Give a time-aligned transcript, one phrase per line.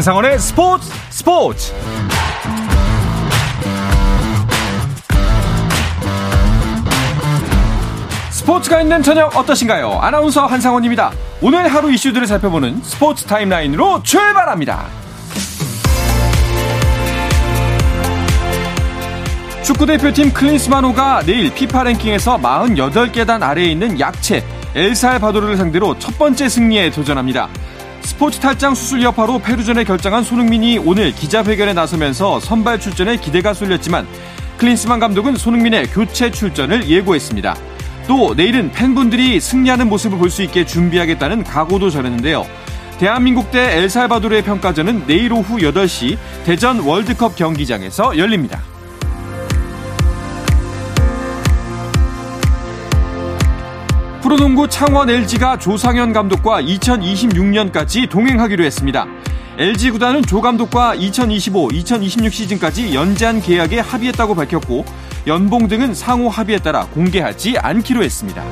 [0.00, 1.74] 한상원의 스포츠 스포츠
[8.30, 9.98] 스포츠가 있는 저녁 어떠신가요?
[10.00, 11.12] 아나운서 한상원입니다.
[11.42, 14.86] 오늘 하루 이슈들을 살펴보는 스포츠 타임라인으로 출발합니다.
[19.62, 24.42] 축구 대표팀 클린스마노가 내일 피파 랭킹에서 48계단 아래에 있는 약체
[24.74, 27.50] 엘살바도르를 상대로 첫 번째 승리에 도전합니다.
[28.02, 34.06] 스포츠 탈장 수술 여파로 페루전에 결정한 손흥민이 오늘 기자회견에 나서면서 선발 출전에 기대가 쏠렸지만
[34.58, 37.56] 클린스만 감독은 손흥민의 교체 출전을 예고했습니다.
[38.06, 42.46] 또 내일은 팬분들이 승리하는 모습을 볼 수 있게 준비하겠다는 각오도 전했는데요.
[42.98, 48.60] 대한민국 대 엘살바도르의 평가전은 내일 오후 8시 대전 월드컵 경기장에서 열립니다.
[54.30, 59.04] 프로농구 창원 LG가 조상현 감독과 2026년까지 동행하기로 했습니다.
[59.58, 64.84] LG 구단은 조 감독과 2025-2026 시즌까지 연장 계약에 합의했다고 밝혔고
[65.26, 68.44] 연봉 등은 상호 합의에 따라 공개하지 않기로 했습니다.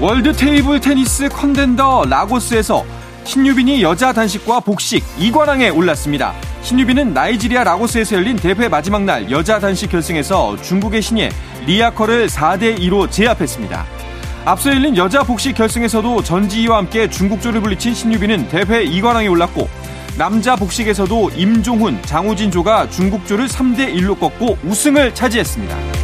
[0.00, 2.97] 월드 테이블 테니스 컨텐더 라고스에서
[3.28, 6.32] 신유빈이 여자 단식과 복식 2관왕에 올랐습니다.
[6.62, 11.28] 신유빈은 나이지리아 라고스에서 열린 대회 마지막 날 여자 단식 결승에서 중국의 신예
[11.66, 13.84] 리아커를 4대 2로 제압했습니다.
[14.46, 19.68] 앞서 열린 여자 복식 결승에서도 전지희와 함께 중국조를 물리친 신유빈은 대회 2관왕에 올랐고
[20.16, 25.97] 남자 복식에서도 임종훈, 장우진조가 중국조를 3대 1로 꺾고 우승을 차지했습니다.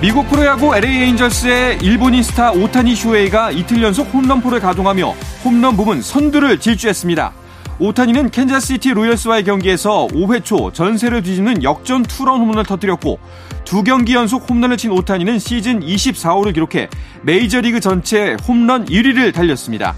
[0.00, 5.10] 미국 프로야구 LA 에인절스의 일본인 스타 오타니 쇼헤이가 이틀 연속 홈런포를 가동하며
[5.44, 7.32] 홈런 부문 선두를 질주했습니다.
[7.78, 13.18] 오타니는 캔자스시티 로열스와의 경기에서 5회 초 전세를 뒤집는 역전 투런 홈런을 터뜨렸고
[13.66, 16.88] 두 경기 연속 홈런을 친 오타니는 시즌 24호를 기록해
[17.20, 19.96] 메이저리그 전체 홈런 1위를 달렸습니다.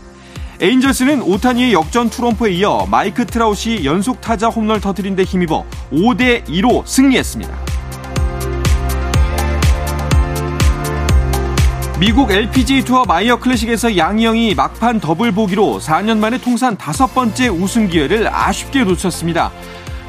[0.61, 6.85] 에인절스는 오타니의 역전 투런포에 이어 마이크 트라우트의 연속 타자 홈런을 터뜨린 데 힘입어 5대 2로
[6.85, 7.72] 승리했습니다.
[12.03, 17.87] 미국 LPGA 투어 마이어 클래식에서 양희영이 막판 더블 보기로 4년 만에 통산 다섯 번째 우승
[17.87, 19.53] 기회를 아쉽게 놓쳤습니다.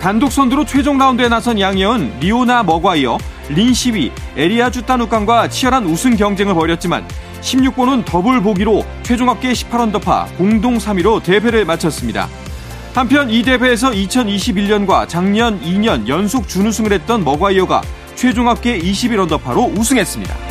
[0.01, 3.19] 단독 선두로 최종 라운드에 나선 양희영은 리오나 매과이어,
[3.49, 7.07] 린시위, 아리야 쭈타누깐과 치열한 우승 경쟁을 벌였지만
[7.41, 12.27] 16번 홀 더블 보기로 최종 합계 18언더파 공동 3위로 대회를 마쳤습니다.
[12.95, 17.83] 한편 이 대회에서 2021년과 작년 2년 연속 준우승을 했던 매과이어가
[18.15, 20.42] 최종 합계 21언더파로 우승했습니다.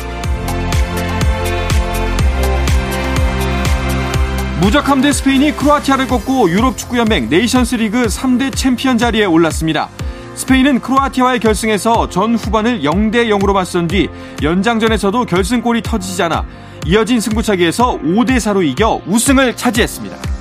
[4.63, 9.89] 무적함대 스페인이 크로아티아를 꺾고 유럽 축구연맹 네이션스 리그 3대 챔피언 자리에 올랐습니다.
[10.35, 14.09] 스페인은 크로아티아와의 결승에서 전 후반을 0대 0으로 맞선 뒤
[14.41, 16.45] 연장전에서도 결승골이 터지지 않아
[16.85, 20.32] 이어진 승부차기에서 5대 4로 이겨 우승을 차지했습니다.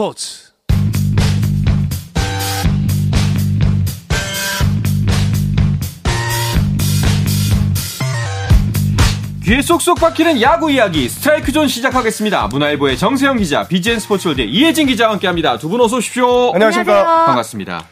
[0.00, 0.48] 스포츠
[9.44, 12.46] 귀에 쏙쏙 박히는 야구 이야기 스트라이크 존 시작하겠습니다.
[12.46, 15.58] 문화일보의 정세영 기자, 비즈앤스포츠월드의 이혜진 기자와 함께합니다.
[15.58, 16.52] 두 분 어서 오십시오.
[16.54, 17.26] 안녕하십니까.
[17.26, 17.84] 반갑습니다.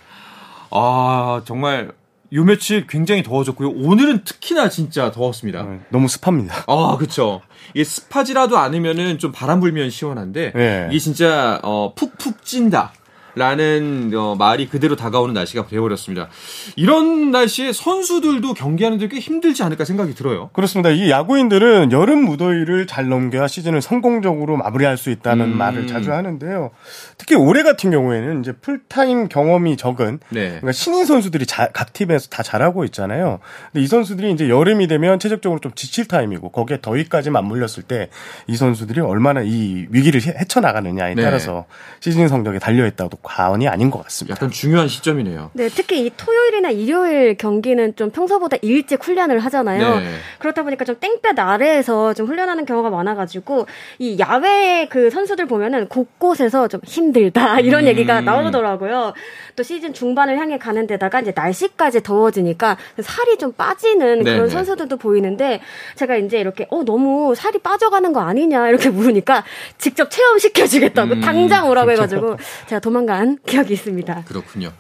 [0.70, 1.92] 아 정말
[2.32, 3.70] 요 며칠 굉장히 더워졌고요.
[3.70, 5.62] 오늘은 특히나 진짜 더웠습니다.
[5.62, 6.64] 네, 너무 습합니다.
[6.66, 7.40] 아, 그쵸.
[7.72, 10.88] 이게 습하지라도 않으면은 좀 바람 불면 시원한데, 네.
[10.90, 12.92] 이게 진짜, 어, 푹푹 찐다.
[13.38, 16.28] 라는 어, 말이 그대로 다가오는 날씨가 되어버렸습니다.
[16.76, 20.50] 이런 날씨에 선수들도 경기하는 데 꽤 힘들지 않을까 생각이 들어요.
[20.52, 20.90] 그렇습니다.
[20.90, 25.56] 이 야구인들은 여름 무더위를 잘 넘겨야 시즌을 성공적으로 마무리할 수 있다는 음.
[25.56, 26.70] 말을 자주 하는데요.
[27.16, 30.48] 특히 올해 같은 경우에는 이제 풀타임 경험이 적은 네.
[30.48, 33.38] 그러니까 신인 선수들이 자- 각 팀에서 다 잘하고 있잖아요.
[33.72, 38.10] 근데 이 선수들이 이제 여름이 되면 체력적으로 좀 지칠 타임이고 거기에 더위까지 맞물렸을 때
[38.46, 41.22] 이 선수들이 얼마나 이 위기를 헤- 헤쳐나가느냐에 네.
[41.22, 41.64] 따라서
[42.00, 44.36] 시즌 성적에 달려 있다고 과언이 아닌 것 같습니다.
[44.36, 45.50] 약간 중요한 시점이네요.
[45.52, 49.96] 네, 특히 이 토요일이나 일요일 경기는 좀 평소보다 일찍 훈련을 하잖아요.
[49.96, 50.14] 네.
[50.38, 53.66] 그렇다 보니까 좀 땡볕 아래에서 좀 훈련하는 경우가 많아가지고
[53.98, 57.88] 이 야외 그 선수들 보면은 곳곳에서 좀 힘들다 이런 음.
[57.88, 59.12] 얘기가 나오더라고요.
[59.56, 64.36] 또 시즌 중반을 향해 가는 데다가 이제 날씨까지 더워지니까 살이 좀 빠지는 네네.
[64.36, 65.60] 그런 선수들도 보이는데
[65.96, 69.44] 제가 이제 이렇게 어 너무 살이 빠져가는 거 아니냐 이렇게 물으니까
[69.76, 71.20] 직접 체험시켜 주겠다고 음.
[71.20, 72.36] 당장 오라고 해가지고
[72.68, 74.24] 제가 도망 간 기억이 있습니다.
[74.26, 74.70] 그렇군요.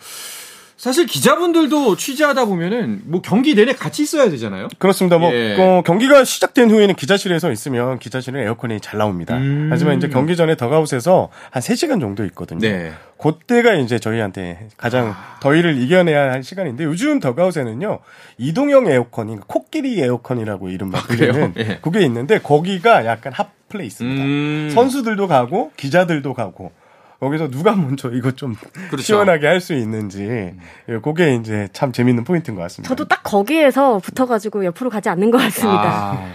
[0.76, 4.68] 사실 기자분들도 취재하다 보면은 뭐 경기 내내 같이 있어야 되잖아요.
[4.78, 5.18] 그렇습니다.
[5.18, 5.56] 뭐 예.
[5.58, 9.36] 어, 경기가 시작된 후에는 기자실에서 있으면 기자실은 에어컨이 잘 나옵니다.
[9.38, 9.70] 음.
[9.72, 12.60] 하지만 이제 경기 전에 더가웃에서 한 3시간 정도 있거든요.
[12.60, 12.92] 네.
[13.20, 15.40] 그때가 이제 저희한테 가장 아.
[15.40, 17.98] 더위를 이겨내야 할 시간인데 요즘 더그아웃에는요.
[18.38, 21.78] 이동형 에어컨이 코끼리 에어컨이라고 이른바 불리는 아, 예.
[21.82, 24.22] 그게 있는데 거기가 약간 핫 플레이스입니다.
[24.22, 24.70] 음.
[24.72, 26.70] 선수들도 가고 기자들도 가고
[27.20, 28.54] 거기서 누가 먼저 이거 좀
[28.90, 29.02] 그렇죠.
[29.02, 30.54] 시원하게 할 수 있는지 예,
[31.02, 32.88] 그게 이제 참 재밌는 포인트인 것 같습니다.
[32.88, 36.12] 저도 딱 거기에서 붙어가지고 옆으로 가지 않는 것 같습니다.
[36.12, 36.32] 아,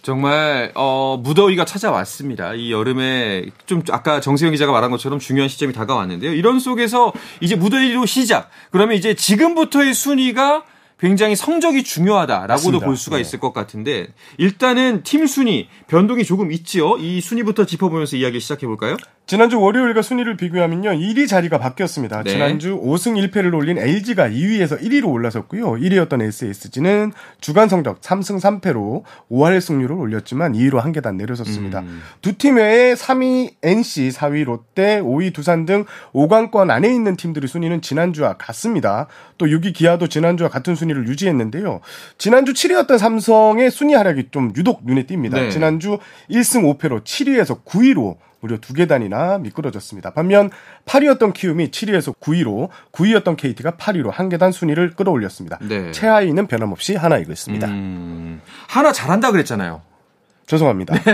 [0.00, 2.54] 정말 어, 무더위가 찾아왔습니다.
[2.54, 6.32] 이 여름에 좀 아까 정세영 기자가 말한 것처럼 중요한 시점이 다가왔는데요.
[6.32, 8.48] 이런 속에서 이제 무더위로 시작.
[8.70, 10.64] 그러면 이제 지금부터의 순위가
[10.98, 13.22] 굉장히 성적이 중요하다라고도 맞볼 수가 네.
[13.22, 14.06] 있을 것 같은데
[14.38, 16.96] 일단은 팀 순위 변동이 조금 있지요.
[16.96, 18.96] 이 순위부터 짚어보면서 이야기 시작해 볼까요?
[19.32, 20.90] 지난주 월요일과 순위를 비교하면요.
[20.90, 22.22] 1위 자리가 바뀌었습니다.
[22.22, 22.32] 네.
[22.32, 25.72] 지난주 5승 1패를 올린 LG가 2위에서 1위로 올라섰고요.
[25.72, 31.80] 1위였던 SSG는 주간 성적 3승 3패로 5할 승률을 올렸지만 2위로 한 계단 내려섰습니다.
[31.80, 32.02] 음.
[32.20, 38.36] 두팀 외에 3위 NC, 4위 롯데, 5위 두산 등 5강권 안에 있는 팀들의 순위는 지난주와
[38.36, 39.06] 같습니다.
[39.38, 41.80] 또 6위 기아도 지난주와 같은 순위를 유지했는데요.
[42.18, 45.32] 지난주 7위였던 삼성의 순위 하락이 좀 유독 눈에 띕니다.
[45.32, 45.48] 네.
[45.48, 45.96] 지난주
[46.28, 50.10] 1승 5패로 7위에서 9위로 무려 두 계단이나 미끄러졌습니다.
[50.10, 50.50] 반면
[50.84, 55.58] 8위였던 키움이 7위에서 9위로 9위였던 KT가 8위로 한 계단 순위를 끌어올렸습니다.
[55.62, 55.92] 네.
[55.92, 57.66] 최하위는 변함없이 하나이고 있습니다.
[57.68, 59.80] 음, 하나 잘한다 그랬잖아요.
[60.46, 60.94] 죄송합니다.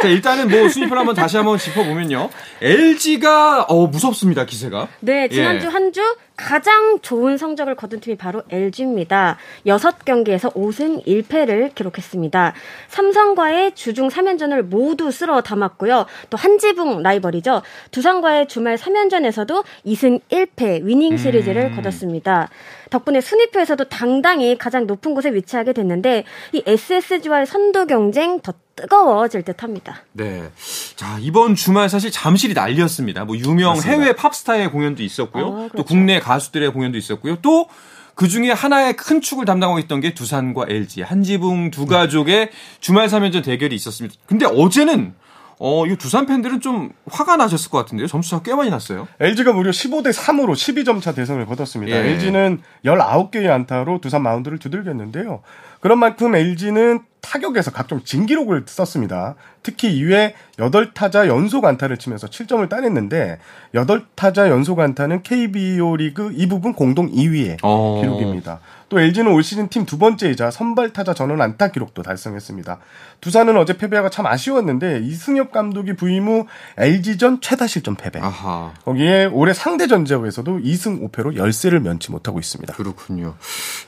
[0.00, 2.30] 자, 일단은 뭐 순위표 한번 다시 한번 짚어보면요.
[2.62, 4.88] LG가 어 무섭습니다 기세가.
[5.00, 5.70] 네, 지난주 예.
[5.70, 6.00] 한주
[6.36, 9.38] 가장 좋은 성적을 거둔 팀이 바로 LG입니다.
[9.66, 12.54] 6경기에서 5승 1패를 기록했습니다.
[12.86, 16.06] 삼성과의 주중 3연전을 모두 쓸어 담았고요.
[16.30, 17.62] 또 한지붕 라이벌이죠.
[17.90, 21.76] 두산과의 주말 3연전에서도 2승 1패 위닝 시리즈를 음.
[21.76, 22.48] 거뒀습니다.
[22.90, 29.62] 덕분에 순위표에서도 당당히 가장 높은 곳에 위치하게 됐는데 이 SSG와의 선두 경쟁 더 뜨거워질 듯
[29.62, 30.02] 합니다.
[30.12, 30.50] 네.
[30.94, 33.24] 자, 이번 주말 사실 잠실이 난리였습니다.
[33.24, 33.90] 뭐 유명 맞습니다.
[33.90, 35.46] 해외 팝스타의 공연도 있었고요.
[35.46, 35.76] 어, 그렇죠.
[35.76, 37.36] 또 국내 가수들의 공연도 있었고요.
[37.42, 37.68] 또
[38.18, 42.50] 그 중에 하나의 큰 축을 담당하고 있던 게 두산과 LG, 한지붕 두 가족의
[42.80, 44.16] 주말 3연전 대결이 있었습니다.
[44.26, 45.14] 근데 어제는
[45.60, 48.06] 어, 이 두산 팬들은 좀 화가 나셨을 것 같은데요.
[48.06, 49.08] 점수가 꽤 많이 났어요.
[49.20, 51.96] LG가 무려 15대 3으로 12점 차 대승을 거뒀습니다.
[51.96, 52.10] 예.
[52.12, 55.42] LG는 19개의 안타로 두산 마운드를 두들겼는데요.
[55.80, 59.34] 그런 만큼 LG는 타격에서 각종 진기록을 썼습니다.
[59.62, 63.38] 특히 2회 8타자 연속 안타를 치면서 7점을 따냈는데
[63.74, 68.00] 8타자 연속 안타는 KBO 리그 이 부분 공동 2위의 어.
[68.00, 68.60] 기록입니다.
[68.88, 72.78] 또 LG는 올 시즌 팀 두 번째이자 선발 타자 전원 안타 기록도 달성했습니다.
[73.20, 76.46] 두산은 어제 패배가 참 아쉬웠는데 이승엽 감독이 부임 후
[76.76, 78.18] LG전 최다 실점 패배.
[78.20, 78.72] 아하.
[78.84, 82.74] 거기에 올해 상대 전제후에서도 2승 5패로 열세를 면치 못하고 있습니다.
[82.74, 83.34] 그렇군요.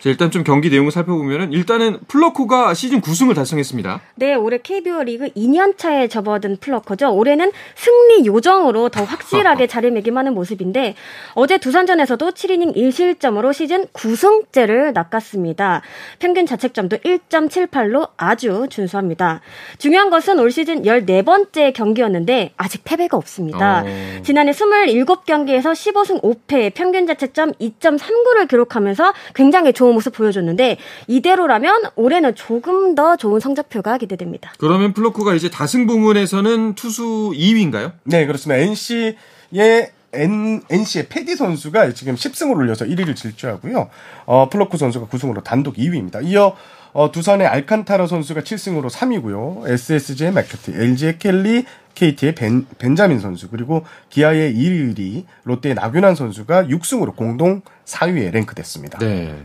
[0.01, 4.01] 자, 일단 좀 경기 내용을 살펴보면은 일단은 플러코가 시즌 9승을 달성했습니다.
[4.17, 7.13] 네, 올해 KBO 리그 2년 차에 접어든 플러커죠.
[7.15, 10.95] 올해는 승리 요정으로 더 확실하게 자리매김하는 모습인데
[11.35, 15.83] 어제 두산전에서도 7이닝 1실점으로 시즌 9승째를 낚았습니다.
[16.19, 19.41] 평균 자책점도 1.78로 아주 준수합니다.
[19.79, 23.85] 중요한 것은 올 시즌 14번째 경기였는데 아직 패배가 없습니다.
[23.87, 24.23] 어...
[24.23, 32.95] 지난해 27경기에서 15승 5패 평균 자책점 2.39를 기록하면서 굉장히 좋은 모습 보여줬는데 이대로라면 올해는 조금
[32.95, 34.53] 더 좋은 성적표가 기대됩니다.
[34.59, 37.93] 그러면 플럿코가 이제 다승 부문에서는 투수 2위인가요?
[38.05, 38.63] 네, 그렇습니다.
[38.63, 43.89] NC의 N, NC의 페디 선수가 지금 10승을 올려서 1위를 질주하고요.
[44.27, 46.25] 어, 플럿코 선수가 9승으로 단독 2위입니다.
[46.25, 46.57] 이어
[46.93, 49.69] 어, 두산의 알칸타라 선수가 7승으로 3위고요.
[49.69, 51.65] SSG의 맥카티, LG의 켈리,
[51.95, 58.99] KT의 벤, 벤자민 선수, 그리고 기아의 이의리, 롯데의 나균안 선수가 6승으로 공동 4위에 랭크됐습니다.
[58.99, 59.45] 네.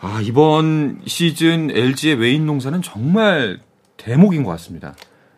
[0.00, 3.58] 아, 이번 시즌 LG의 외인 농사는 정말
[3.96, 4.94] 대목인 것 같습니다.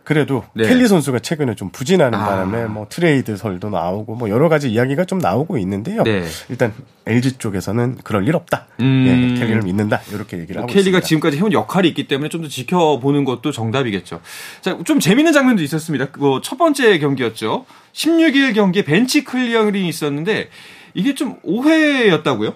[0.09, 0.67] 그래도 네.
[0.67, 2.25] 켈리 선수가 최근에 좀 부진하는 아.
[2.25, 6.03] 바람에 뭐 트레이드 설도 나오고 뭐 여러 가지 이야기가 좀 나오고 있는데요.
[6.03, 6.25] 네.
[6.49, 6.73] 일단
[7.07, 8.69] LG 쪽에서는 그럴 일 없다.
[8.81, 9.05] 음.
[9.35, 10.01] 네, 켈리를 믿는다.
[10.11, 11.07] 이렇게 얘기를 뭐 하고 켈리가 있습니다.
[11.07, 14.23] 지금까지 해온 역할이 있기 때문에 좀 더 지켜보는 것도 정답이겠죠.
[14.63, 16.07] 자, 좀 재밌는 장면도 있었습니다.
[16.07, 17.67] 그 첫 번째 경기였죠.
[17.93, 20.49] 16일 경기에 벤치 클리어링이 있었는데
[20.95, 22.55] 이게 좀 오해였다고요?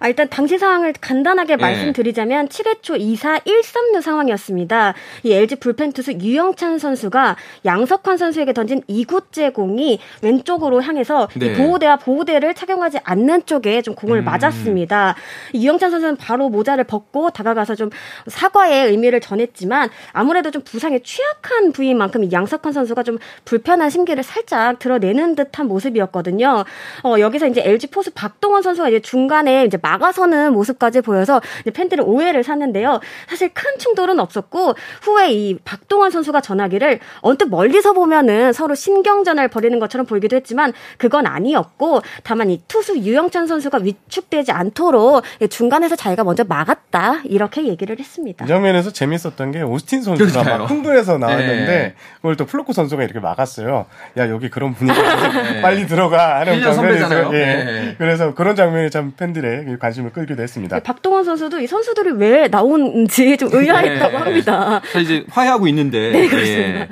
[0.00, 1.62] 아, 일단 당시 상황을 간단하게 네.
[1.62, 4.94] 말씀드리자면 7회 초 2사 1삼루 상황이었습니다.
[5.24, 11.54] 이 LG 불펜 투수 유영찬 선수가 양석환 선수에게 던진 2구째 공이 왼쪽으로 향해서 네.
[11.54, 14.24] 보호대와 보호대를 착용하지 않는 쪽에 좀 공을 음.
[14.24, 15.16] 맞았습니다.
[15.54, 17.90] 유영찬 선수는 바로 모자를 벗고 다가가서 좀
[18.26, 24.78] 사과의 의미를 전했지만 아무래도 좀 부상에 취약한 부위인 만큼 양석환 선수가 좀 불편한 심기를 살짝
[24.78, 26.64] 드러내는 듯한 모습이었거든요.
[27.04, 31.40] 어, 여기서 이제 LG 포수 박동원 선수가 이제 중간에 이제 막아서는 모습까지 보여서
[31.72, 33.00] 팬들은 오해를 샀는데요.
[33.28, 39.78] 사실 큰 충돌은 없었고 후에 이 박동원 선수가 전하기를 언뜻 멀리서 보면은 서로 신경전을 벌이는
[39.80, 46.44] 것처럼 보이기도 했지만 그건 아니었고 다만 이 투수 유영찬 선수가 위축되지 않도록 중간에서 자기가 먼저
[46.44, 48.44] 막았다 이렇게 얘기를 했습니다.
[48.44, 50.58] 이 장면에서 재밌었던 게 오스틴 선수가 그러니까요.
[50.58, 51.94] 막 흥분해서 나왔는데 네.
[52.16, 53.86] 그걸 또 플로코 선수가 이렇게 막았어요.
[54.18, 55.62] 야 여기 그런 분위기 네.
[55.62, 57.44] 빨리 들어가 하는 장면에서 예.
[57.46, 57.94] 네.
[57.98, 60.76] 그래서 그런 장면이 참 팬들의 관심을 끌기도 했습니다.
[60.76, 64.16] 네, 박동원 선수도 이 선수들이 왜 나오는지 좀 의아했다고 네.
[64.24, 64.80] 합니다.
[64.92, 66.12] 사 이제 화해하고 있는데.
[66.12, 66.80] 네, 그렇습니다.
[66.80, 66.88] 예.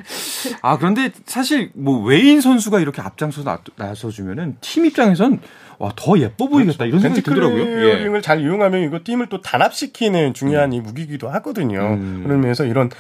[0.63, 5.41] 아, 그런데 사실 뭐 외인 선수가 이렇게 앞장서서 나서주면은 팀 입장에선
[5.79, 6.79] 와, 더 예뻐 보이겠다.
[6.79, 6.89] 그렇죠.
[6.89, 7.89] 이런 생각이 들더라고요.
[7.89, 8.07] 예.
[8.07, 10.75] 을잘 이용하면 이거 팀을 또 단합시키는 중요한 음.
[10.75, 11.79] 이 무기기도 하거든요.
[11.95, 12.23] 음.
[12.25, 12.91] 그런 면에서 이런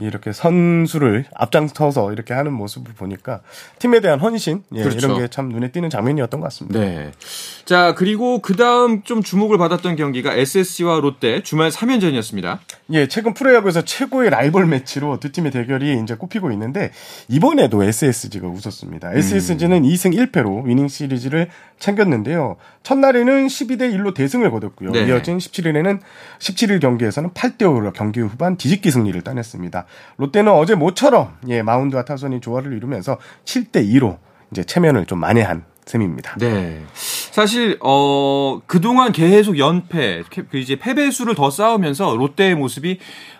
[0.00, 3.40] 이렇게 선수를 앞장서서 이렇게 하는 모습을 보니까
[3.80, 4.98] 팀에 대한 헌신 예, 그렇죠.
[5.08, 6.78] 이런 게 참 눈에 띄는 장면이었던 것 같습니다.
[6.78, 7.10] 네.
[7.64, 12.58] 자 그리고 그 다음 좀 주목을 받았던 경기가 SSC와 롯데 주말 3연전이었습니다.
[12.92, 16.92] 예, 최근 프로야구에서 최고의 라이벌 매치로 두 팀의 대결이 이제 꼽히고 있는데
[17.28, 19.12] 이번에도 SSG가 웃었습니다.
[19.14, 19.82] SSG는 음.
[19.82, 21.48] 2승 1패로 위닝 시리즈를
[21.80, 22.56] 챙겼는데 요.
[22.82, 24.90] 첫날에는 12대 1로 대승을 거뒀고요.
[24.90, 25.06] 네.
[25.06, 26.00] 이어진 17일에는
[26.38, 29.84] 17일 경기에서는 8대 5로 경기 후반 뒤집기 승리를 따냈습니다.
[30.16, 34.18] 롯데는 어제 모처럼 예, 마운드와 타선이 조화를 이루면서 7대 2로
[34.50, 36.36] 이제 체면을 좀 만회한 셈입니다.
[36.38, 36.82] 네.
[36.94, 42.98] 사실 어 그동안 계속 연패, 그 이제 패배 수를 더 쌓으면서 롯데의 모습이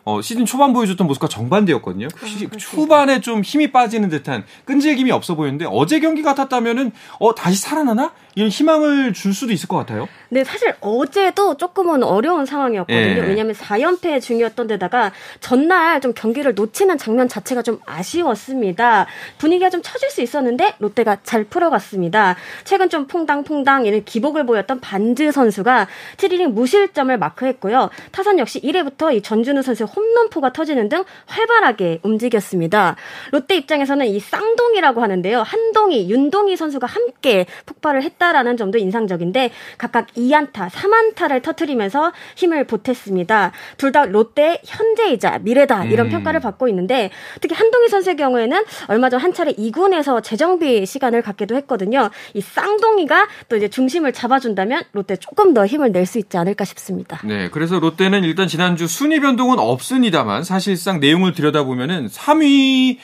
[0.08, 2.06] 어, 시즌 초반 보여줬던 모습과 정반대였거든요.
[2.06, 8.12] 아, 초반에 좀 힘이 빠지는 듯한 끈질김이 없어 보였는데 어제 경기 같았다면은 어 다시 살아나나
[8.34, 10.08] 이런 희망을 줄 수도 있을 것 같아요.
[10.30, 12.98] 네, 사실 어제도 조금은 어려운 상황이었거든요.
[12.98, 13.20] 예.
[13.20, 19.06] 왜냐하면 4연패 중이었던 데다가 전날 좀 경기를 놓치는 장면 자체가 좀 아쉬웠습니다.
[19.38, 22.36] 분위기가 좀 처질 수 있었는데 롯데가 잘 풀어갔습니다.
[22.64, 27.90] 최근 좀 퐁당퐁당 이런 기복을 보였던 반즈 선수가 7이닝 무실점을 마크했고요.
[28.12, 32.96] 타선 역시 1회부터 이 전준우 선수 홈런포가 터지는 등 활발하게 움직였습니다.
[33.32, 35.42] 롯데 입장에서는 이 쌍동이라고 하는데요.
[35.42, 43.52] 한동희, 윤동희 선수가 함께 폭발을 했다라는 점도 인상적인데 각각 2안타, 3안타를 터트리면서 힘을 보탰습니다.
[43.76, 46.10] 둘 다 롯데 현재이자 미래다 이런 음.
[46.10, 51.56] 평가를 받고 있는데 특히 한동희 선수의 경우에는 얼마 전 한 차례 2군에서 재정비 시간을 갖기도
[51.56, 52.10] 했거든요.
[52.34, 57.20] 이 쌍동이가 또 이제 중심을 잡아준다면 롯데 조금 더 힘을 낼 수 있지 않을까 싶습니다.
[57.24, 62.96] 네, 그래서 롯데는 일단 지난주 순위 변동은 없 없습니다만 사실상 내용을 들여다보면은 3위에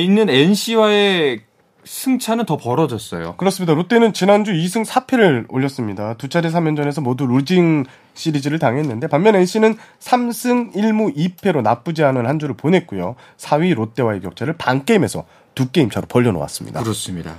[0.00, 1.40] 있는 NC와의
[1.84, 3.36] 승차는 더 벌어졌어요.
[3.36, 3.74] 그렇습니다.
[3.74, 6.14] 롯데는 지난주 2승 4패를 올렸습니다.
[6.14, 7.84] 두 차례 3연전에서 모두 루징
[8.14, 13.16] 시리즈를 당했는데 반면 NC는 3승 1무 2패로 나쁘지 않은 한 주를 보냈고요.
[13.36, 16.82] 4위 롯데와의 격차를 반 게임에서 두 게임 차로 벌려놓았습니다.
[16.82, 17.36] 그렇습니다.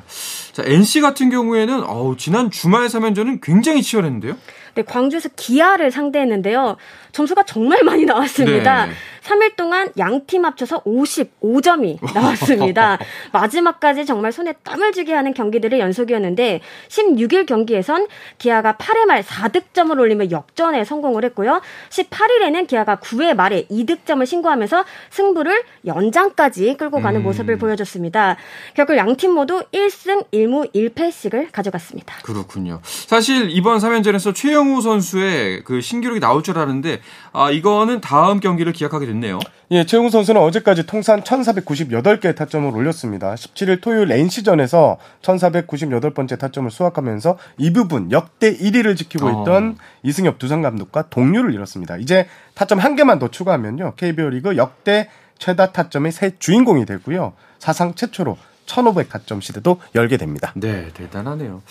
[0.54, 4.38] 자 NC 같은 경우에는 어우, 지난 주말 3연전은 굉장히 치열했는데요.
[4.76, 6.78] 네, 광주에서 기아를 상대했는데요.
[7.12, 8.86] 점수가 정말 많이 나왔습니다.
[8.86, 8.92] 네.
[9.26, 13.00] 3일 동안 양팀 합쳐서 55점이 나왔습니다.
[13.32, 20.30] 마지막까지 정말 손에 땀을 쥐게 하는 경기들의 연속이었는데 16일 경기에선 기아가 8회 말 4득점을 올리며
[20.30, 21.62] 역전에 성공을 했고요.
[21.90, 27.24] 18일에는 기아가 9회 말에 2득점을 신고하면서 승부를 연장까지 끌고 가는 음.
[27.24, 28.38] 모습을 보여줬습니다.
[28.76, 32.16] 결국 양팀 모두 1승 1무 1패씩을 가져갔습니다.
[32.24, 32.80] 그렇군요.
[32.84, 37.02] 사실 이번 3연전에서 최영우 선수의 그 신기록이 나올 줄 알았는데
[37.34, 39.40] 아 이거는 다음 경기를 기약하게 됐네요.
[39.72, 43.34] 예, 최웅 선수는 어제까지 통산 1,498개의 타점을 올렸습니다.
[43.34, 49.42] 17일 토요일 NC전에서 1,498번째 타점을 수확하면서 이 부분 역대 1위를 지키고 어.
[49.42, 49.84] 있던 어.
[50.04, 51.98] 이승엽 두산 감독과 동률을 이뤘습니다.
[51.98, 53.94] 이제 타점 한 개만 더 추가하면요.
[53.96, 57.34] KBO 리그 역대 최다 타점의 새 주인공이 되고요.
[57.60, 60.52] 사상 최초로 1500 타점 시대도 열게 됩니다.
[60.56, 61.62] 네, 대단하네요.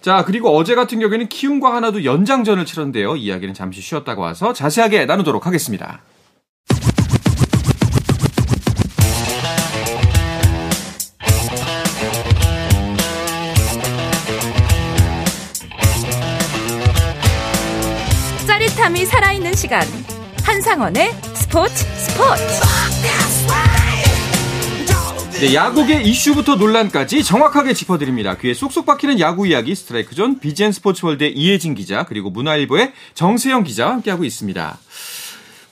[0.00, 3.16] 자, 그리고 어제 같은 경우에는 키움과 하나도 연장전을 치렀는데요.
[3.16, 6.00] 이야기는 잠시 쉬었다가 와서 자세하게 나누도록 하겠습니다.
[19.02, 19.82] 짜릿함이 살아있는 시간.
[20.42, 22.42] 한상원의 스포츠 스포츠.
[25.40, 28.36] 네, 야구계 이슈부터 논란까지 정확하게 짚어드립니다.
[28.38, 34.24] 귀에 쏙쏙 박히는 야구 이야기 스트라이크 존 비즈앤스포츠월드의 이혜진 기자 그리고 문화일보의 정세영 기자와 함께하고
[34.24, 34.78] 있습니다.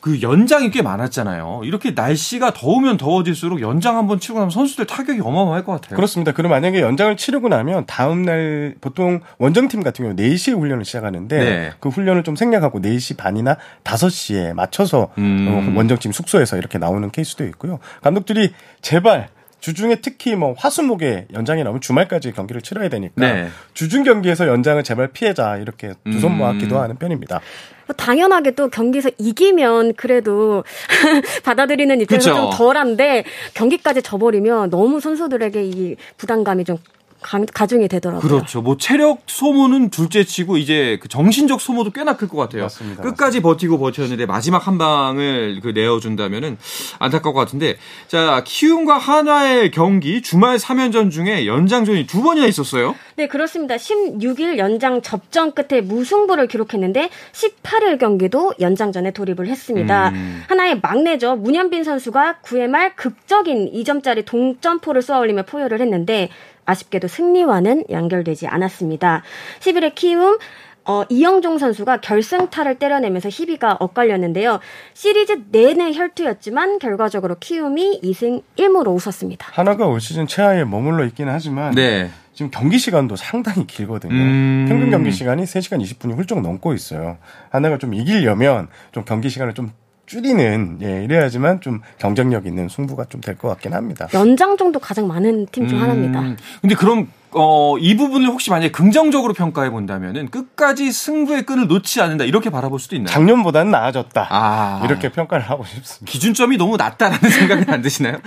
[0.00, 1.60] 그 연장이 꽤 많았잖아요.
[1.64, 5.96] 이렇게 날씨가 더우면 더워질수록 연장 한번 치고 나면 선수들 타격이 어마어마할 것 같아요.
[5.96, 6.32] 그렇습니다.
[6.32, 11.72] 그럼 만약에 연장을 치르고 나면 다음 날 보통 원정팀 같은 경우 4시에 훈련을 시작하는데 네.
[11.80, 15.72] 그 훈련을 좀 생략하고 4시 반이나 5시에 맞춰서 음.
[15.74, 17.78] 어, 원정팀 숙소에서 이렇게 나오는 케이스도 있고요.
[18.02, 19.28] 감독들이 제발
[19.60, 23.48] 주중에 특히 뭐 화수목에 연장이 나오면 주말까지 경기를 치러야 되니까 네.
[23.74, 26.58] 주중 경기에서 연장을 제발 피해자 이렇게 두 손 모아 음.
[26.58, 27.40] 기도하는 편입니다.
[27.86, 30.64] 뭐 당연하게 또 경기에서 이기면 그래도
[31.44, 32.40] 받아들이는 입장에서 그쵸.
[32.42, 33.24] 좀 덜한데
[33.54, 36.78] 경기까지 져버리면 너무 선수들에게 이 부담감이 좀
[37.20, 38.20] 가중이 되더라고요.
[38.26, 38.62] 그렇죠.
[38.62, 42.62] 뭐 체력 소모는 둘째치고 이제 그 정신적 소모도 꽤나 클 것 같아요.
[42.62, 43.02] 맞습니다.
[43.02, 43.40] 끝까지.
[43.40, 46.58] 버티고 버텼는데 마지막 한 방을 그 내어준다면은
[46.98, 47.76] 안타까울 것 같은데
[48.08, 52.94] 자 키움과 한화의 경기 주말 3연전 중에 연장전이 두 번이나 있었어요.
[53.16, 53.76] 네 그렇습니다.
[53.76, 60.08] 16일 연장 접전 끝에 무승부를 기록했는데 18일 경기도 연장전에 돌입을 했습니다.
[60.10, 60.42] 음.
[60.48, 66.28] 하나의 막내죠 문현빈 선수가 9회 말 극적인 2점짜리 동점포를 쏘아올리며 포효를 했는데
[66.70, 69.22] 아쉽게도 승리와는 연결되지 않았습니다.
[69.60, 70.38] 11회 키움
[70.84, 74.60] 어, 이영종 선수가 결승타를 때려내면서 희비가 엇갈렸는데요.
[74.94, 79.46] 시리즈 내내 혈투였지만 결과적으로 키움이 2승 1무로 웃었습니다.
[79.52, 82.10] 하나가 올 시즌 최하에 머물러 있기는 하지만 네.
[82.32, 84.14] 지금 경기 시간도 상당히 길거든요.
[84.14, 84.66] 음...
[84.68, 87.18] 평균 경기 시간이 3시간 20분이 훌쩍 넘고 있어요.
[87.50, 89.72] 하나가 좀 이기려면 좀 경기 시간을 좀
[90.10, 94.08] 줄이는 예 이래야지만 좀 경쟁력 있는 승부가 좀 될 것 같긴 합니다.
[94.12, 96.34] 연장 정도 가장 많은 팀중 음, 하나입니다.
[96.60, 102.24] 근데 그럼 어, 이 부분을 혹시 만약에 긍정적으로 평가해 본다면은 끝까지 승부의 끈을 놓지 않는다
[102.24, 103.12] 이렇게 바라볼 수도 있나요?
[103.12, 104.26] 작년보다는 나아졌다.
[104.30, 104.82] 아.
[104.84, 106.10] 이렇게 평가를 하고 싶습니다.
[106.10, 108.18] 기준점이 너무 낮다라는 생각이 안 드시나요?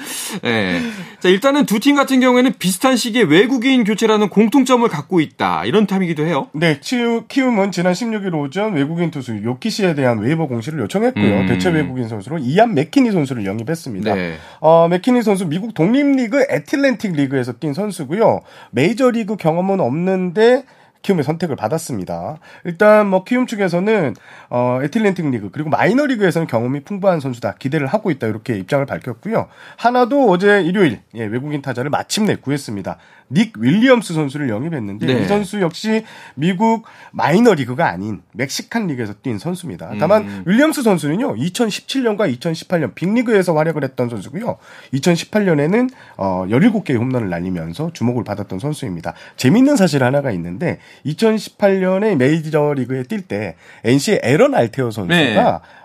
[0.41, 0.81] 네.
[1.19, 5.65] 자, 일단은 두 팀 같은 경우에는 비슷한 시기에 외국인 교체라는 공통점을 갖고 있다.
[5.65, 6.47] 이런 팀이기도 해요.
[6.53, 11.39] 네, 키움은 지난 16일 오전 외국인 투수 요키시에 대한 waiver 공시를 요청했고요.
[11.41, 11.47] 음.
[11.47, 14.15] 대체 외국인 선수로 이안 맥키니 선수를 영입했습니다.
[14.15, 14.37] 네.
[14.61, 18.39] 어, 맥키니 선수 미국 독립리그 애틀랜틱 리그에서 뛴 선수고요.
[18.71, 20.63] 메이 메이저리그 경험은 없는데
[21.03, 22.39] 키움의 선택을 받았습니다.
[22.63, 24.15] 일단 뭐 키움 측에서는
[24.49, 29.47] 어 애틀랜틱 리그 그리고 마이너 리그에서는 경험이 풍부한 선수다 기대를 하고 있다 이렇게 입장을 밝혔고요.
[29.77, 32.97] 한화도 어제 일요일 예, 외국인 타자를 마침내 구했습니다.
[33.31, 35.21] 닉 윌리엄스 선수를 영입했는데 네.
[35.21, 36.03] 이 선수 역시
[36.35, 39.93] 미국 마이너 리그가 아닌 멕시칸 리그에서 뛴 선수입니다.
[39.99, 40.43] 다만 음.
[40.45, 44.57] 윌리엄스 선수는요 2017년과 2018년 빅리그에서 활약을 했던 선수고요.
[44.93, 49.13] 2018년에는 어 17개의 홈런을 날리면서 주목을 받았던 선수입니다.
[49.35, 55.35] 재밌는 사실 하나가 있는데 2018년에 메이저 리그에 뛸 때 NC의 에런 알테어 선수가 네.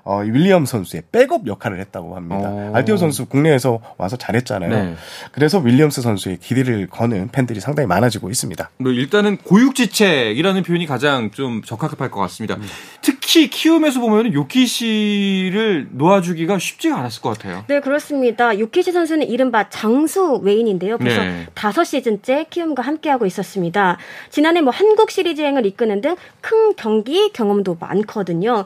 [0.09, 2.49] 어, 윌리엄 선수의 백업 역할을 했다고 합니다.
[2.49, 2.71] 오.
[2.71, 2.73] 어.
[2.75, 4.71] 알테오 선수 국내에서 와서 잘했잖아요.
[4.71, 4.95] 네.
[5.33, 8.71] 그래서 윌리엄스 선수의 기대를 거는 팬들이 상당히 많아지고 있습니다.
[8.79, 12.55] 뭐 일단은 고육지책이라는 표현이 가장 좀 적합할 것 같습니다.
[12.55, 12.63] 음.
[13.03, 17.65] 특히 키움에서 보면 요키시를 놓아주기가 쉽지가 않았을 것 같아요.
[17.69, 18.59] 네, 그렇습니다.
[18.59, 20.97] 요키시 선수는 이른바 장수 외인인데요.
[20.97, 21.47] 벌써 네.
[21.55, 23.99] 5시즌째 키움과 함께하고 있었습니다.
[24.31, 26.17] 지난해 뭐 한국 시리즈행을 이끄는 등
[26.49, 28.65] 큰 경기 경험도 많거든요.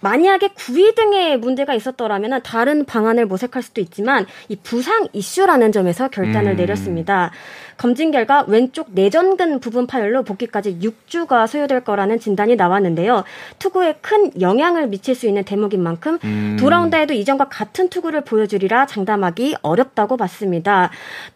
[0.00, 6.08] 만약에 9위 2위 등의 문제가 있었더라면 다른 방안을 모색할 수도 있지만 이 부상 이슈라는 점에서
[6.08, 6.56] 결단을 음.
[6.56, 7.30] 내렸습니다.
[7.78, 13.24] 검진 결과 왼쪽 내전근 부분 파열로 복귀까지 6주가 소요될 거라는 진단이 나왔는데요.
[13.58, 16.56] 투구에 큰 영향을 미칠 수 있는 대목인 만큼 음.
[16.60, 20.90] 돌아온다 해도 이전과 같은 투구를 보여주리라 장담하기 어렵다고 봤습니다.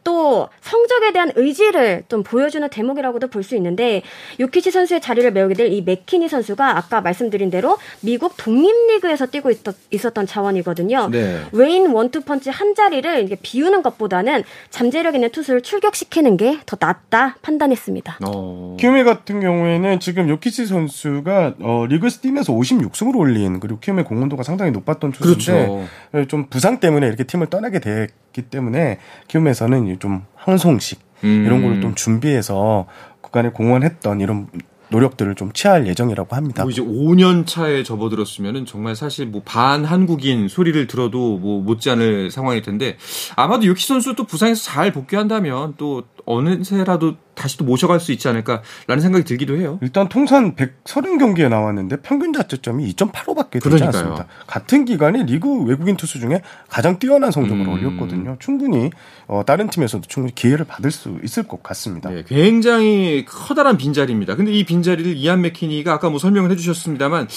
[0.05, 4.03] 또 성적에 대한 의지를 좀 보여주는 대목이라고도 볼 수 있는데
[4.41, 9.51] 요키치 선수의 자리를 메우게 될 이 맥키니 선수가 아까 말씀드린 대로 미국 독립리그에서 뛰고
[9.91, 11.09] 있었, 던 자원이거든요.
[11.11, 11.43] 네.
[11.53, 18.19] 웨인 원투펀치 한 자리를 이게 비우는 것보다는 잠재력 있는 투수를 출격시키는 게 더 낫다 판단했습니다.
[18.27, 18.77] 어...
[18.81, 24.71] 키움에 같은 경우에는 지금 요키치 선수가 어, 리그에서 뛰면서 56승을 올린 그리고 키움의 공헌도가 상당히
[24.73, 25.89] 높았던 투수인데 그렇죠.
[26.15, 31.45] 예, 좀 부상 때문에 이렇게 팀을 떠나게 됐기 때문에 키움에서는 좀 항송식 음...
[31.47, 32.87] 이런 걸 좀 준비해서
[33.21, 34.49] 국간에 공헌했던 이런
[34.91, 36.63] 노력들을 좀 취할 예정이라고 합니다.
[36.63, 42.63] 뭐 이제 5년 차에 접어들었으면은 정말 사실 뭐 반 한국인 소리를 들어도 뭐 못지않을 상황일
[42.63, 42.97] 텐데
[43.37, 49.01] 아마도 유키 선수 또 부상에서 잘 복귀한다면 또 어느새라도 다시 또 모셔갈 수 있지 않을까라는
[49.01, 49.79] 생각이 들기도 해요.
[49.83, 53.89] 일단 통산 130경기에 나왔는데 평균 자책점이 2.85밖에 되지 그러니까요.
[53.89, 54.27] 않습니다.
[54.47, 57.69] 같은 기간에 리그 외국인 투수 중에 가장 뛰어난 성적을 음.
[57.69, 58.37] 올렸거든요.
[58.41, 58.91] 충분히
[59.27, 62.11] 어, 다른 팀에서도 충분히 기회를 받을 수 있을 것 같습니다.
[62.11, 64.35] 네, 굉장히 커다란 빈자리입니다.
[64.35, 67.29] 근데 이 빈자리를 이안 맥키니가 아까 뭐 설명을 해주셨습니다만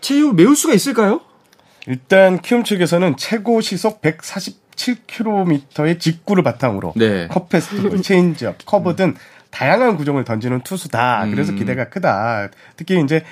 [0.00, 1.20] 체육 메울 수가 있을까요?
[1.86, 4.00] 일단 키움 측에서는 최고 시속
[4.76, 7.28] 147km의 직구를 바탕으로 네.
[7.28, 9.14] 컷 패스트, 체인지업, 커브 등
[9.50, 11.26] 다양한 구종을 던지는 투수다.
[11.30, 11.58] 그래서 음.
[11.58, 12.48] 기대가 크다.
[12.76, 13.22] 특히 이제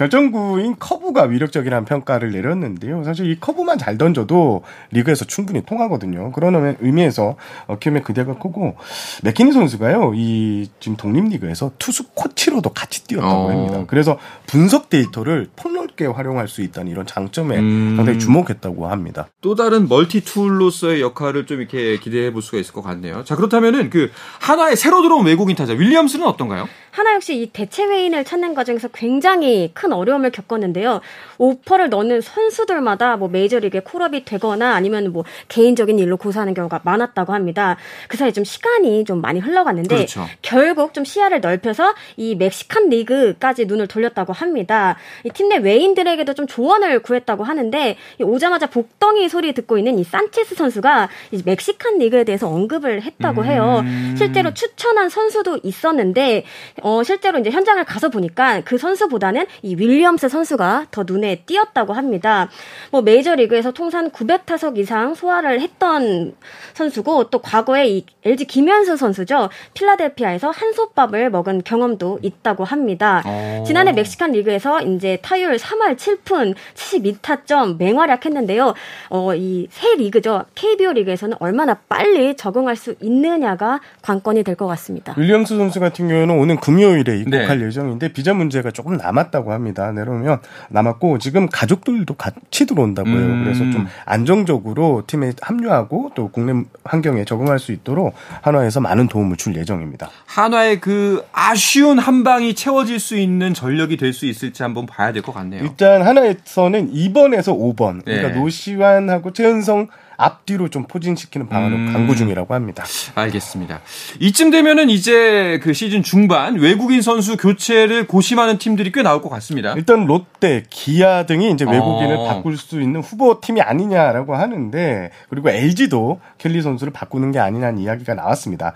[0.00, 3.04] 결정구인 커브가 위력적이라는 평가를 내렸는데요.
[3.04, 6.32] 사실 이 커브만 잘 던져도 리그에서 충분히 통하거든요.
[6.32, 7.36] 그런 의미에서
[7.66, 8.76] 어, 키움의 기대가 크고
[9.22, 10.12] 맥키니 선수가요.
[10.14, 13.50] 이 지금 독립리그에서 투수 코치로도 같이 뛰었다고 어.
[13.50, 13.84] 합니다.
[13.88, 17.96] 그래서 분석 데이터를 폭넓게 활용할 수 있다는 이런 장점에 음.
[17.96, 19.28] 상당히 주목했다고 합니다.
[19.42, 23.22] 또 다른 multi tool로서의 역할을 좀 이렇게 기대해 볼 수가 있을 것 같네요.
[23.24, 24.10] 자, 그렇다면은 그
[24.40, 26.68] 한화의 새로 들어온 외국인 타자 윌리엄스는 어떤가요?
[26.90, 31.00] 한화 역시 이 대체 외인을 찾는 과정에서 굉장히 큰 어려움을 겪었는데요.
[31.38, 37.76] 오퍼를 넣는 선수들마다 뭐 메이저리그에 콜업이 되거나 아니면 뭐 개인적인 일로 고사하는 경우가 많았다고 합니다.
[38.08, 40.26] 그 사이 좀 시간이 좀 많이 흘러갔는데 그렇죠.
[40.42, 44.96] 결국 좀 시야를 넓혀서 이 멕시칸 리그까지 눈을 돌렸다고 합니다.
[45.24, 50.04] 이 팀 내 외인들에게도 좀 조언을 구했다고 하는데 이 오자마자 복덩이 소리 듣고 있는 이
[50.04, 53.80] 산체스 선수가 이 멕시칸 리그에 대해서 언급을 했다고 해요.
[53.84, 54.14] 음.
[54.16, 56.44] 실제로 추천한 선수도 있었는데
[56.82, 62.48] 어 실제로 이제 현장을 가서 보니까 그 선수보다는 이 윌리엄스 선수가 더 눈에 띄었다고 합니다.
[62.90, 66.34] 뭐 메이저 리그에서 통산 900타석 이상 소화를 했던
[66.74, 69.48] 선수고 또 과거에 이 LG 김현수 선수죠.
[69.74, 73.22] 필라델피아에서 한솥밥을 먹은 경험도 있다고 합니다.
[73.24, 73.64] 어.
[73.66, 78.74] 지난해 멕시칸 리그에서 이제 타율 3할 7푼 72타점 맹활약했는데요.
[79.10, 80.44] 어, 이 새 리그죠.
[80.54, 85.14] KBO 리그에서는 얼마나 빨리 적응할 수 있느냐가 관건이 될 것 같습니다.
[85.16, 87.66] 윌리엄스 선수 같은 경우는 오는 금요일에 입국할 네.
[87.66, 89.90] 예정인데 비자 문제가 조금 남았다고 합니다.
[89.90, 93.18] 내려오면 남았고 지금 가족들도 같이 들어온다고 해요.
[93.18, 93.42] 음.
[93.44, 99.56] 그래서 좀 안정적으로 팀에 합류하고 또 국내 환경에 적응할 수 있도록 한화에서 많은 도움을 줄
[99.56, 100.08] 예정입니다.
[100.26, 105.22] 한화의 그 아쉬운 한 방이 채워질 수 있는 전력이 될 수 있을지 한번 봐야 될
[105.22, 105.62] 것 같네요.
[105.62, 108.34] 일단 한화에서는 2번에서 5번 그러니까 네.
[108.34, 109.86] 노시환하고 최은성
[110.20, 111.92] 앞뒤로 좀 포진시키는 방안을 음.
[111.92, 112.84] 강구 중이라고 합니다.
[113.14, 113.80] 알겠습니다.
[114.20, 119.72] 이쯤 되면은 이제 그 시즌 중반 외국인 선수 교체를 고심하는 팀들이 꽤 나올 것 같습니다.
[119.76, 122.24] 일단 롯데, 기아 등이 이제 외국인을 어.
[122.26, 128.14] 바꿀 수 있는 후보 팀이 아니냐라고 하는데 그리고 LG도 켈리 선수를 바꾸는 게 아니냐는 이야기가
[128.14, 128.74] 나왔습니다.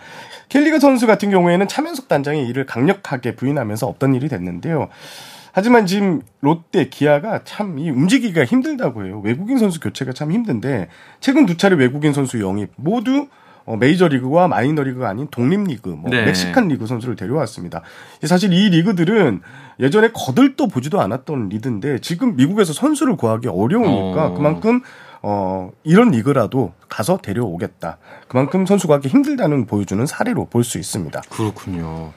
[0.48, 4.88] 켈리가 선수 같은 경우에는 차면석 단장이 이를 강력하게 부인하면서 없던 일이 됐는데요.
[5.54, 9.20] 하지만 지금 롯데, 기아가 참 이 움직이기가 힘들다고 해요.
[9.24, 10.88] 외국인 선수 교체가 참 힘든데
[11.20, 13.28] 최근 두 차례 외국인 선수 영입 모두
[13.66, 16.26] 어, 메이저리그와 마이너리그가 아닌 독립리그, 뭐 네.
[16.26, 17.80] 멕시칸 리그 선수를 데려왔습니다.
[18.24, 19.40] 사실 이 리그들은
[19.80, 24.34] 예전에 거들떠 보지도 않았던 리그인데 지금 미국에서 선수를 구하기 어려우니까 어.
[24.34, 24.82] 그만큼
[25.22, 27.98] 어, 이런 리그라도 가서 데려오겠다.
[28.28, 31.20] 그만큼 선수 구하기 힘들다는 보여주는 사례로 볼 수 있습니다.
[31.28, 32.12] 그렇군요.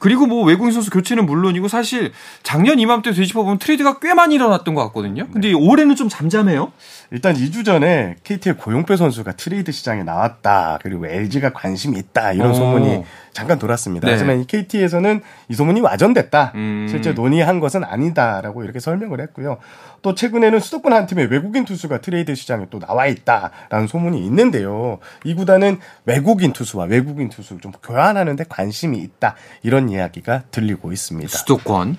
[0.00, 2.10] 그리고 뭐 외국인 선수 교체는 물론이고 사실
[2.42, 5.28] 작년 이맘때 되짚어 보면 트레이드가 꽤 많이 일어났던 것 같거든요.
[5.32, 6.72] 근데 올해는 좀 잠잠해요.
[7.10, 10.78] 일단 2주 전에 KT의 고영표 선수가 트레이드 시장에 나왔다.
[10.82, 12.32] 그리고 LG가 관심이 있다.
[12.32, 12.54] 이런 오.
[12.54, 14.06] 소문이 잠깐 돌았습니다.
[14.06, 14.12] 네.
[14.14, 16.52] 하지만 이 KT에서는 이 소문이 와전됐다.
[16.54, 16.86] 음.
[16.90, 19.58] 실제 논의한 것은 아니다라고 이렇게 설명을 했고요.
[20.02, 24.98] 또 최근에는 수도권 한 팀의 외국인 투수가 트레이드 시장에 또 나와 있다라는 소문이 있는데요.
[25.24, 29.34] 이 구단은 외국인 투수와 외국인 투수를 좀 교환하는데 관심이 있다.
[29.62, 31.28] 이런 이야기가 들리고 있습니다.
[31.28, 31.96] 수도권.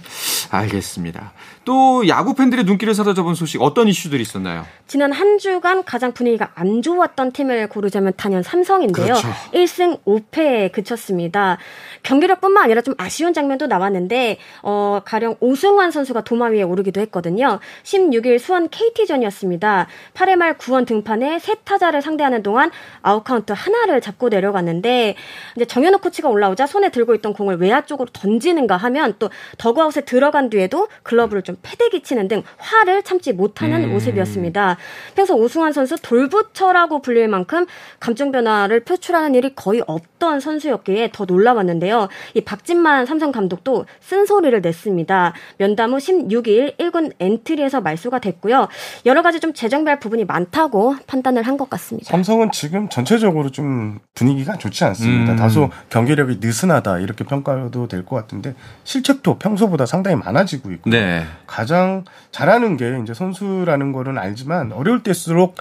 [0.49, 1.33] 알겠습니다.
[1.65, 4.65] 또 야구 팬들의 눈길을 사로잡은 소식 어떤 이슈들이 있었나요?
[4.87, 9.05] 지난 한 주간 가장 분위기가 안 좋았던 팀을 고르자면 단연 삼성인데요.
[9.05, 9.27] 그렇죠.
[9.53, 11.57] 1승 5패에 그쳤습니다.
[12.03, 17.59] 경기력뿐만 아니라 좀 아쉬운 장면도 나왔는데 어, 가령 오승환 선수가 도마 위에 오르기도 했거든요.
[17.83, 19.87] 16일 수원 KT전이었습니다.
[20.13, 22.71] 8회 말 구원 등판해 세 타자를 상대하는 동안
[23.01, 25.15] 아웃카운트 하나를 잡고 내려갔는데
[25.55, 30.49] 이제 정현욱 코치가 올라오자 손에 들고 있던 공을 외야 쪽으로 던지는가 하면 또 더그아웃에 들어간
[30.49, 33.91] 뒤에도 글러브를 좀 패대기치는 등 화를 참지 못하는 음.
[33.91, 34.77] 모습이었습니다.
[35.15, 37.65] 평소 오승환 선수 돌부처라고 불릴 만큼
[37.99, 42.07] 감정 변화를 표출하는 일이 거의 없던 선수였기에 더 놀라웠는데요.
[42.33, 45.33] 이 박진만 삼성 감독도 쓴소리를 냈습니다.
[45.57, 48.67] 면담 후 16일 1군 엔트리에서 말소가 됐고요.
[49.05, 52.09] 여러 가지 좀 재정비할 부분이 많다고 판단을 한 것 같습니다.
[52.09, 55.33] 삼성은 지금 전체적으로 좀 분위기가 좋지 않습니다.
[55.33, 55.37] 음.
[55.37, 61.23] 다소 경기력이 느슨하다 이렇게 평가도 될 것 같은데 실책도 평소보다 상당히 많아지고 있고 네.
[61.47, 65.55] 가장 잘하는 게 이제 선수라는 거는 알지만 어려울 때일수록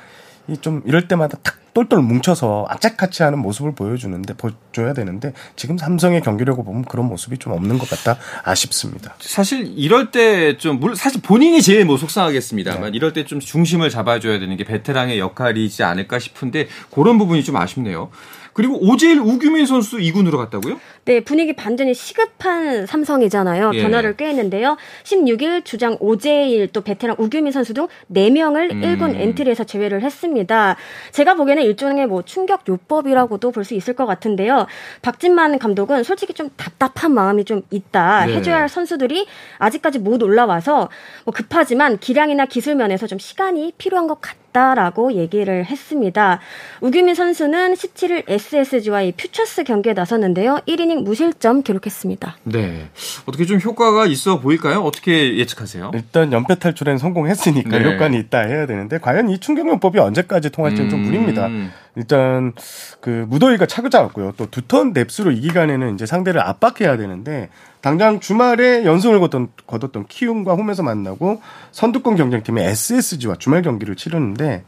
[0.48, 6.20] 이 좀 이럴 때마다 탁 똘똘 뭉쳐서 악착같이 하는 모습을 보여주는데 보여줘야 되는데 지금 삼성의
[6.20, 9.14] 경기력을 보면 그런 모습이 좀 없는 것 같다 아쉽습니다.
[9.20, 14.54] 사실 이럴 때 좀 사실 본인이 제일 뭐 속상하겠습니다만 이럴 때 좀 중심을 잡아줘야 되는
[14.56, 18.10] 게 베테랑의 역할이지 않을까 싶은데 그런 부분이 좀 아쉽네요.
[18.52, 20.78] 그리고 오재일 우규민 선수 2군으로 갔다고요?
[21.04, 23.72] 네, 분위기 반전이 시급한 삼성이잖아요.
[23.74, 23.82] 예.
[23.82, 24.76] 변화를 꾀했는데요.
[25.04, 28.80] 16일 주장 오재일 또 베테랑 우규민 선수 등 4명을 음.
[28.82, 30.76] 1군 엔트리에서 제외를 했습니다.
[31.12, 34.66] 제가 보기에는 일종의 뭐 충격 요법이라고도 볼 수 있을 것 같은데요.
[35.02, 38.26] 박진만 감독은 솔직히 좀 답답한 마음이 좀 있다.
[38.26, 38.34] 네.
[38.34, 39.26] 해줘야 할 선수들이
[39.58, 40.88] 아직까지 못 올라와서
[41.24, 46.40] 뭐 급하지만 기량이나 기술 면에서 좀 시간이 필요한 것 같다 라고 얘기를 했습니다.
[46.80, 50.60] 우규민 선수는 17일 SSG와의 퓨처스 경기에 나섰는데요.
[50.68, 52.36] 1이닝 무실점 기록했습니다.
[52.44, 52.88] 네.
[53.26, 54.80] 어떻게 좀 효과가 있어 보일까요?
[54.82, 55.92] 어떻게 예측하세요?
[55.94, 57.94] 일단 연패 탈출엔 성공했으니까 네.
[57.94, 61.04] 효과는 있다 해야 되는데 과연 이 충격요법이 언제까지 통할지는 좀 음.
[61.04, 61.48] 무리입니다.
[61.96, 62.52] 일단
[63.00, 64.32] 그 무더위가 차고 잡았고요.
[64.36, 67.50] 또 두턴 뎁스로 이 기간에는 이제 상대를 압박해야 되는데
[67.82, 71.42] 당장 주말에 연승을 거뒀던, 거뒀던 키움과 홈에서 만나고
[71.72, 74.62] 선두권 경쟁팀의 SSG와 주말 경기를 치르는데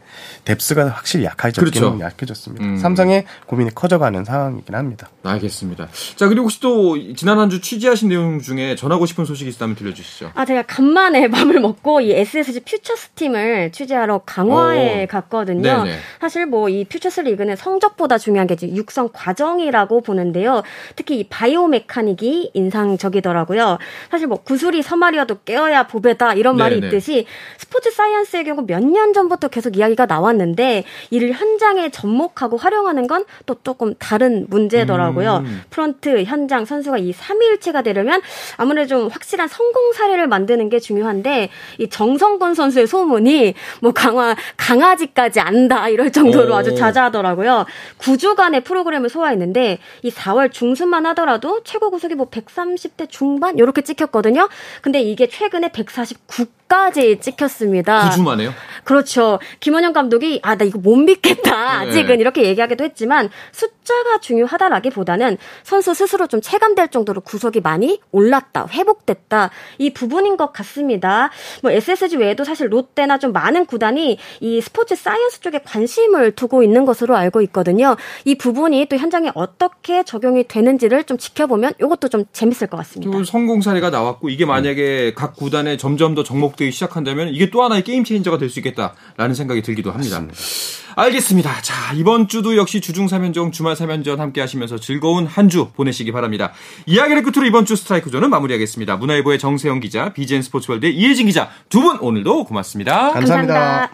[0.45, 2.05] depth가 확실히 약해졌기는 그렇죠.
[2.05, 2.65] 약해졌습니다.
[2.65, 2.77] 음.
[2.77, 5.09] 삼성의 고민이 커져가는 상황이긴 합니다.
[5.23, 5.89] 알겠습니다.
[6.17, 10.33] 자, 그리고 혹시 또 지난 한 주 취재하신 내용 중에 전하고 싶은 소식이 있다면 들려주시죠.
[10.35, 15.07] 아, 제가 간만에 밥을 먹고 이 SSG 퓨처스 팀을 취재하러 강화에 오.
[15.07, 15.85] 갔거든요.
[15.85, 15.99] 네네.
[16.21, 20.63] 사실 뭐 이 퓨처스 리그는 성적보다 중요한 게 이제 육성 과정이라고 보는데요.
[20.97, 23.79] 특히 이 biomechanic이 인상적이더라고요.
[24.11, 26.87] 사실 뭐 구슬이 서말이어도 꿰어야 보배다 이런 말이 네네.
[26.89, 27.27] 있듯이
[27.59, 33.57] 스포츠 사이언스의 경우 몇 년 전부터 계속 이야기가 나왔는데 이를 현장에 접목하고 활용하는 건 또
[33.63, 35.43] 조금 다른 문제더라고요.
[35.45, 35.63] 음.
[35.71, 38.21] 프런트, 현장, 선수가 이 삼위일체가 되려면
[38.57, 45.41] 아무래도 좀 확실한 성공 사례를 만드는 게 중요한데 이 정성권 선수의 소문이 뭐 강화 강아지까지
[45.41, 46.57] 안다 이럴 정도로 오.
[46.57, 47.67] 아주 자자하더라고요.
[47.99, 54.49] 9주간의 프로그램을 소화했는데 이 4월 중순만 하더라도 최고 구속이 뭐 130대 중반 이렇게 찍혔거든요.
[54.83, 58.11] 근데 이게 최근에 149 까지 찍혔습니다.
[58.11, 58.53] 9주 만에요?
[58.83, 59.39] 그렇죠.
[59.61, 61.85] 김원형 감독이 아 나 이거 못 믿겠다.
[61.85, 61.91] 네.
[61.91, 69.51] 아직은 이렇게 얘기하기도 했지만 숫자가 중요하다라기보다는 선수 스스로 좀 체감될 정도로 구속이 많이 올랐다, 회복됐다
[69.79, 71.31] 이 부분인 것 같습니다.
[71.63, 76.85] 뭐 SSG 외에도 사실 롯데나 좀 많은 구단이 이 sports science 쪽에 관심을 두고 있는
[76.85, 77.97] 것으로 알고 있거든요.
[78.25, 83.13] 이 부분이 또 현장에 어떻게 적용이 되는지를 좀 지켜보면 이것도 좀 재밌을 것 같습니다.
[83.17, 87.63] 또 성공 사례가 나왔고 이게 만약에 각 구단에 점점 더 접목 되기 시작한다면 이게 또
[87.63, 90.23] 하나의 game changer가 될 수 있겠다라는 생각이 들기도 합니다.
[90.97, 91.61] 알겠습니다.
[91.63, 96.53] 자, 이번 주도 역시 주중 3연전, 주말 3연전 함께 하시면서 즐거운 한 주 보내시기 바랍니다.
[96.87, 98.97] 이야기를 끝으로 이번 주 스트라이크 존은 마무리하겠습니다.
[98.97, 103.11] 문화일보의 정세영 기자, BGN 스포츠월드의 이혜진 기자 두 분 오늘도 고맙습니다.
[103.13, 103.91] 감사합니다.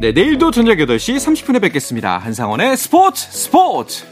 [0.00, 2.18] 네, 내일도 저녁 8시 30분에 뵙겠습니다.
[2.18, 4.11] 한상원의 스포츠 스포츠!